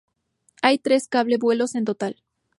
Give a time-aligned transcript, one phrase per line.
[0.63, 2.23] Hay tres cable vuelos en total.